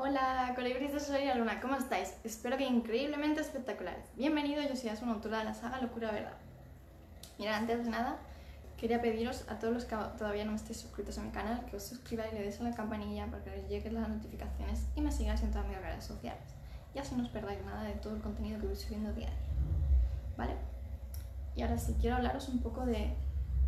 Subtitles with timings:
[0.00, 2.14] Hola, colibríes de Sol y la Luna, ¿cómo estáis?
[2.22, 4.04] Espero que increíblemente espectaculares.
[4.14, 6.36] Bienvenido, yo soy Asuna, autora de la saga Locura Verdad.
[7.36, 8.16] Mira, antes de nada,
[8.76, 11.82] quería pediros a todos los que todavía no estéis suscritos a mi canal que os
[11.82, 15.10] suscribáis y le deis a la campanilla para que os lleguen las notificaciones y me
[15.10, 16.54] sigáis en todas mis redes sociales.
[16.94, 19.30] Y así no os perdáis nada de todo el contenido que voy subiendo día a
[19.30, 19.38] día.
[20.36, 20.54] ¿Vale?
[21.56, 23.16] Y ahora sí, quiero hablaros un poco de...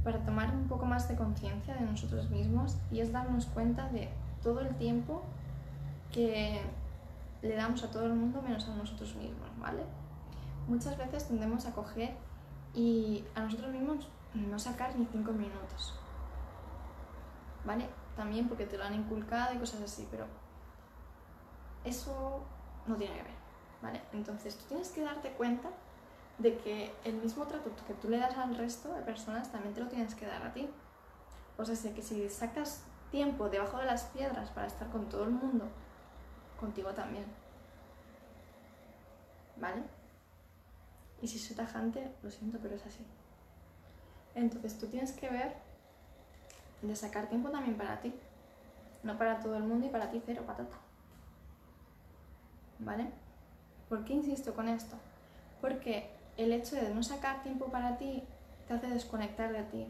[0.04, 4.08] para tomar un poco más de conciencia de nosotros mismos y es darnos cuenta de
[4.44, 5.24] todo el tiempo
[6.12, 6.60] que
[7.42, 9.82] le damos a todo el mundo menos a nosotros mismos, ¿vale?
[10.68, 12.14] Muchas veces tendemos a coger
[12.74, 15.94] y a nosotros mismos no sacar ni cinco minutos,
[17.64, 17.88] ¿vale?
[18.16, 20.26] También porque te lo han inculcado y cosas así, pero
[21.84, 22.40] eso
[22.86, 23.34] no tiene que ver,
[23.82, 24.02] ¿vale?
[24.12, 25.70] Entonces tú tienes que darte cuenta
[26.38, 29.80] de que el mismo trato que tú le das al resto de personas también te
[29.80, 30.68] lo tienes que dar a ti.
[31.58, 35.24] O sea, sé que si sacas tiempo debajo de las piedras para estar con todo
[35.24, 35.66] el mundo
[36.60, 37.24] contigo también.
[39.56, 39.82] ¿Vale?
[41.22, 43.04] Y si soy tajante, lo siento, pero es así.
[44.34, 45.56] Entonces tú tienes que ver
[46.82, 48.14] de sacar tiempo también para ti.
[49.02, 50.76] No para todo el mundo y para ti cero patata.
[52.78, 53.10] ¿Vale?
[53.88, 54.96] ¿Por qué insisto con esto?
[55.60, 58.22] Porque el hecho de no sacar tiempo para ti
[58.66, 59.86] te hace desconectar de ti.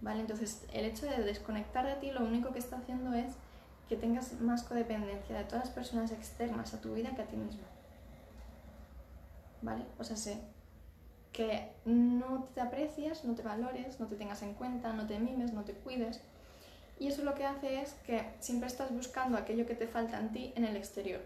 [0.00, 0.20] ¿Vale?
[0.20, 3.36] Entonces el hecho de desconectar de ti lo único que está haciendo es
[3.88, 7.36] que tengas más codependencia de todas las personas externas a tu vida que a ti
[7.36, 7.62] mismo.
[9.62, 9.84] ¿Vale?
[9.98, 10.38] O sea, sé
[11.32, 15.52] que no te aprecias, no te valores, no te tengas en cuenta, no te mimes,
[15.52, 16.22] no te cuides.
[16.98, 20.32] Y eso lo que hace es que siempre estás buscando aquello que te falta en
[20.32, 21.20] ti en el exterior.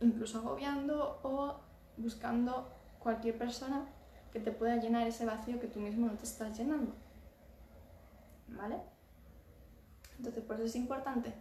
[0.00, 1.60] Incluso agobiando o
[1.96, 3.86] buscando cualquier persona
[4.32, 6.92] que te pueda llenar ese vacío que tú mismo no te estás llenando.
[8.48, 8.93] ¿Vale?
[10.18, 11.34] Entonces, por eso es importante.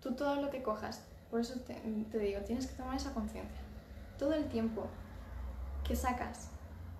[0.00, 1.80] Tú todo lo que cojas, por eso te,
[2.18, 3.60] digo, tienes que tomar esa conciencia.
[4.18, 4.86] Todo el tiempo
[5.84, 6.48] que sacas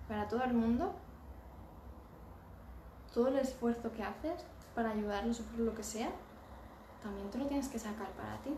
[0.07, 0.93] para todo el mundo,
[3.13, 4.45] todo el esfuerzo que haces
[4.75, 6.11] para ayudarlos o por lo que sea,
[7.03, 8.55] también te lo tienes que sacar para ti.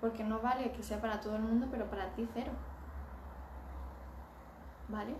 [0.00, 2.52] Porque no vale que sea para todo el mundo, pero para ti cero.
[4.88, 5.14] ¿Vale?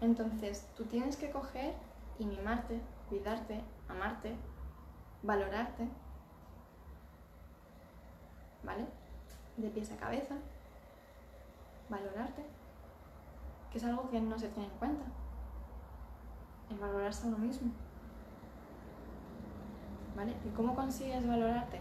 [0.00, 1.74] Entonces, tú tienes que coger
[2.18, 4.36] y mimarte, cuidarte, amarte,
[5.22, 5.88] valorarte,
[8.62, 8.86] ¿vale?
[9.56, 10.36] De pies a cabeza,
[11.88, 12.44] valorarte,
[13.70, 15.04] que es algo que no se tiene en cuenta,
[16.70, 17.72] el valorarse a uno mismo,
[20.14, 20.34] ¿vale?
[20.44, 21.80] ¿Y cómo consigues valorarte?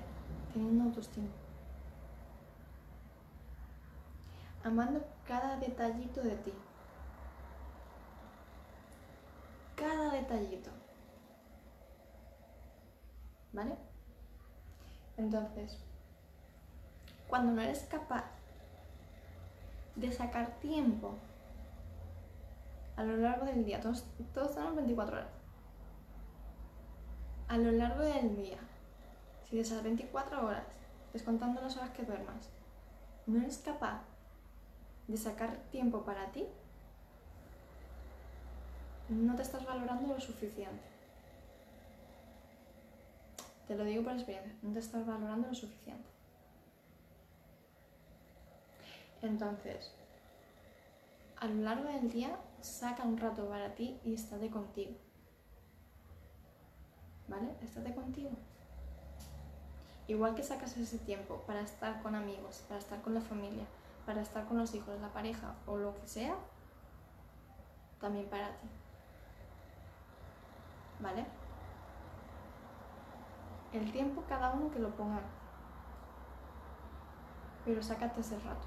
[0.54, 1.28] Teniendo autoestima.
[4.64, 6.54] Amando cada detallito de ti.
[9.76, 10.77] Cada detallito.
[13.58, 13.76] ¿Vale?
[15.18, 15.80] Entonces,
[17.28, 18.26] cuando no eres capaz
[19.96, 21.16] de sacar tiempo
[22.96, 25.32] a lo largo del día, todos, todos tenemos 24 horas,
[27.48, 28.60] a lo largo del día,
[29.50, 30.68] si de esas 24 horas,
[31.12, 32.50] descontando las horas que duermas,
[33.26, 34.02] no eres capaz
[35.08, 36.46] de sacar tiempo para ti,
[39.10, 40.97] no te estás valorando lo suficiente.
[43.68, 46.10] Te lo digo por experiencia, no te estás valorando lo suficiente.
[49.22, 49.92] Entonces,
[51.38, 54.92] a lo largo del día, saca un rato para ti y estate contigo.
[57.28, 57.56] ¿Vale?
[57.62, 58.32] Estate contigo.
[60.08, 63.66] Igual que sacas ese tiempo para estar con amigos, para estar con la familia,
[64.06, 66.36] para estar con los hijos, la pareja o lo que sea,
[68.00, 68.68] también para ti.
[71.02, 71.26] ¿Vale?
[73.78, 75.22] El tiempo cada uno que lo ponga.
[77.64, 78.66] Pero sácate ese rato.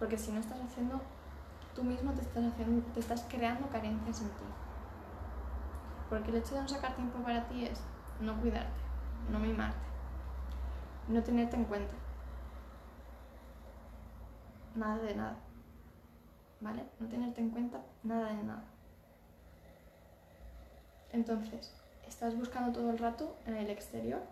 [0.00, 1.00] Porque si no estás haciendo,
[1.76, 4.44] tú mismo te estás haciendo, te estás creando carencias en ti.
[6.10, 7.80] Porque el hecho de no sacar tiempo para ti es
[8.20, 8.80] no cuidarte,
[9.30, 9.86] no mimarte,
[11.06, 11.94] no tenerte en cuenta.
[14.74, 15.36] Nada de nada.
[16.60, 16.84] ¿Vale?
[16.98, 18.64] No tenerte en cuenta nada de nada.
[21.12, 24.22] Entonces, estás buscando todo el rato en el exterior,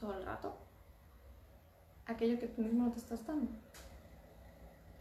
[0.00, 0.54] todo el rato,
[2.06, 3.50] aquello que tú mismo no te estás dando.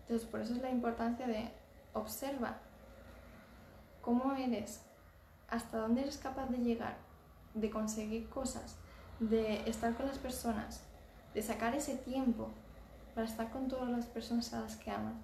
[0.01, 1.49] Entonces, por eso es la importancia de
[1.93, 2.57] observa
[4.01, 4.81] cómo eres,
[5.47, 6.97] hasta dónde eres capaz de llegar,
[7.53, 8.75] de conseguir cosas,
[9.19, 10.81] de estar con las personas,
[11.33, 12.49] de sacar ese tiempo
[13.15, 15.15] para estar con todas las personas a las que amas.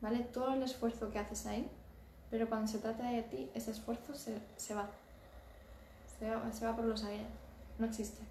[0.00, 0.20] ¿Vale?
[0.20, 1.70] Todo el esfuerzo que haces ahí
[2.30, 4.32] pero cuando se trata de ti, ese esfuerzo se,
[4.74, 4.88] va.
[6.18, 7.26] se va, se va por los aires,
[7.78, 8.22] no existe.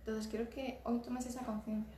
[0.00, 1.96] Entonces quiero que hoy tomes esa conciencia.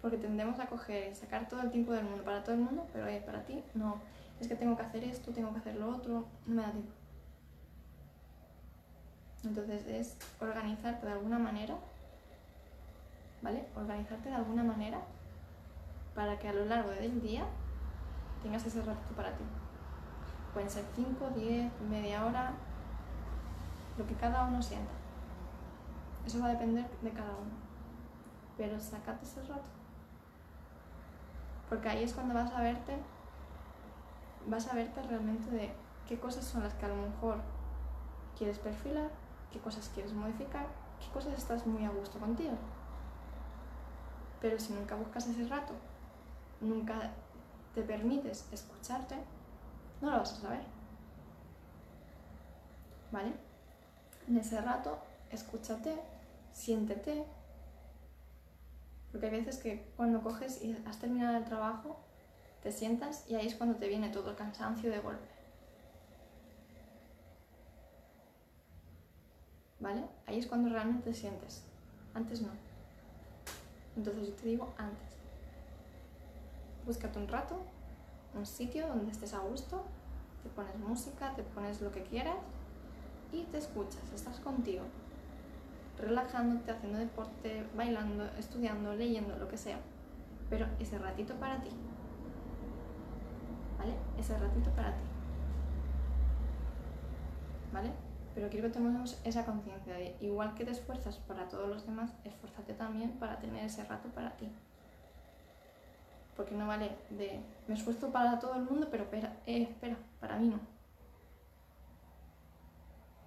[0.00, 2.86] Porque tendemos a coger y sacar todo el tiempo del mundo para todo el mundo,
[2.92, 3.96] pero oye, para ti no.
[4.40, 6.92] Es que tengo que hacer esto, tengo que hacer lo otro, no me da tiempo.
[9.44, 11.76] Entonces es organizarte de alguna manera,
[13.42, 13.64] ¿vale?
[13.76, 15.00] Organizarte de alguna manera
[16.14, 17.44] para que a lo largo del día
[18.42, 19.44] tengas ese ratito para ti.
[20.52, 22.52] Pueden ser 5, 10, media hora,
[23.96, 24.92] lo que cada uno sienta.
[26.26, 27.50] Eso va a depender de cada uno.
[28.56, 29.68] Pero sacate ese rato.
[31.68, 32.96] Porque ahí es cuando vas a verte,
[34.46, 35.72] vas a verte realmente de
[36.06, 37.36] qué cosas son las que a lo mejor
[38.36, 39.10] quieres perfilar,
[39.52, 40.66] qué cosas quieres modificar,
[41.00, 42.56] qué cosas estás muy a gusto contigo.
[44.40, 45.74] Pero si nunca buscas ese rato,
[46.60, 47.10] nunca
[47.78, 49.14] te permites escucharte,
[50.00, 50.62] no lo vas a saber.
[53.12, 53.32] ¿Vale?
[54.26, 54.98] En ese rato,
[55.30, 55.94] escúchate,
[56.52, 57.24] siéntete.
[59.12, 62.00] Porque hay veces que cuando coges y has terminado el trabajo,
[62.64, 65.28] te sientas y ahí es cuando te viene todo el cansancio de golpe.
[69.78, 70.04] ¿Vale?
[70.26, 71.62] Ahí es cuando realmente te sientes.
[72.12, 72.50] Antes no.
[73.96, 75.17] Entonces yo te digo antes.
[76.88, 77.54] Búscate un rato,
[78.34, 79.84] un sitio donde estés a gusto,
[80.42, 82.38] te pones música, te pones lo que quieras
[83.30, 84.84] y te escuchas, estás contigo,
[85.98, 89.78] relajándote, haciendo deporte, bailando, estudiando, leyendo, lo que sea.
[90.48, 91.68] Pero ese ratito para ti.
[93.78, 93.92] ¿Vale?
[94.18, 95.04] Ese ratito para ti.
[97.70, 97.92] ¿Vale?
[98.34, 102.14] Pero quiero que tomemos esa conciencia de, igual que te esfuerzas para todos los demás,
[102.24, 104.48] esfuérzate también para tener ese rato para ti.
[106.38, 110.36] Porque no vale de, me esfuerzo para todo el mundo, pero espera, eh, espera, para
[110.36, 110.60] mí no.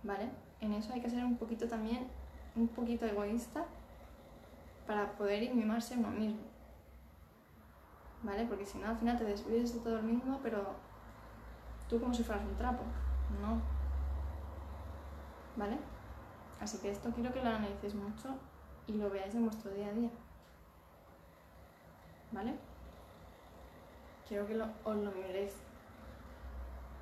[0.02, 0.30] ¿Vale?
[0.62, 2.08] En eso hay que ser un poquito también,
[2.56, 3.66] un poquito egoísta
[4.88, 6.40] para poder mimarse uno mismo.
[8.24, 8.46] ¿Vale?
[8.46, 10.76] Porque si no, al final te desvives de todo el mundo, pero
[11.90, 12.84] tú como si fueras un trapo.
[13.42, 13.62] No.
[15.58, 15.78] ¿Vale?
[16.62, 18.30] Así que esto quiero que lo analicéis mucho
[18.88, 20.12] y lo veáis en vuestro día a día.
[22.32, 22.71] ¿Vale?
[24.32, 25.52] Quiero que lo, os lo miréis.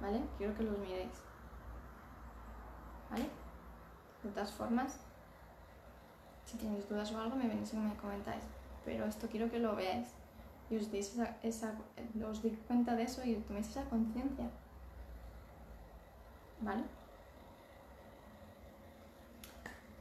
[0.01, 0.19] ¿Vale?
[0.39, 1.11] Quiero que los miréis.
[3.11, 3.29] ¿Vale?
[4.23, 4.97] De todas formas,
[6.43, 8.41] si tenéis dudas o algo, me venís y me comentáis.
[8.83, 10.07] Pero esto quiero que lo veáis
[10.71, 11.75] y os deis esa, esa,
[12.27, 14.49] os deis cuenta de eso y toméis esa conciencia.
[16.61, 16.81] ¿Vale?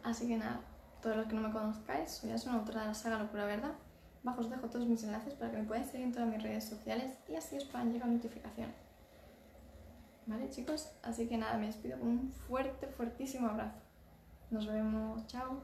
[0.02, 0.60] Así que nada,
[1.02, 3.74] todos los que no me conozcáis, soy una autora de la saga Locura Verdad.
[4.28, 6.64] Abajo os dejo todos mis enlaces para que me podáis seguir en todas mis redes
[6.64, 8.76] sociales y así os puedan llegar notificaciones.
[10.26, 10.92] ¿Vale chicos?
[11.02, 13.80] Así que nada, me despido con un fuerte, fuertísimo abrazo.
[14.50, 15.62] Nos vemos, chao.